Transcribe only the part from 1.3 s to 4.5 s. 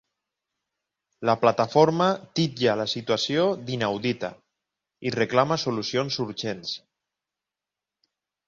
plataforma titlla la situació ‘d’inaudita’